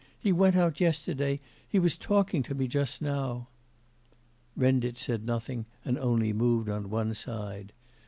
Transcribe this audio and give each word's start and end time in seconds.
He 0.19 0.31
went 0.31 0.55
out 0.55 0.79
yesterday, 0.79 1.39
he 1.69 1.77
was 1.77 1.95
talking 1.95 2.41
to 2.41 2.55
me 2.55 2.67
just 2.67 3.03
now.' 3.03 3.49
Renditch 4.57 4.97
said 4.97 5.27
nothing 5.27 5.67
and 5.85 5.95
only 5.99 6.33
moved 6.33 6.69
on 6.69 6.89
one 6.89 7.13
side. 7.13 7.71